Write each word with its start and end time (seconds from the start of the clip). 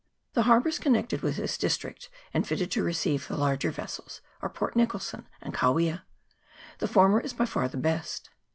The 0.33 0.41
harbours 0.49 0.79
connected 0.79 1.21
with 1.21 1.35
this 1.37 1.59
district, 1.59 2.09
and 2.33 2.47
fitted 2.47 2.71
to 2.71 2.81
receive 2.83 3.27
the 3.27 3.37
larger 3.37 3.69
vessels, 3.69 4.19
are 4.41 4.49
Port 4.49 4.75
Nicholson 4.75 5.27
and 5.41 5.53
Kawia; 5.53 6.01
the 6.79 6.87
former 6.87 7.19
is 7.19 7.33
by 7.33 7.45
far 7.45 7.67
the 7.67 7.77
best. 7.77 8.31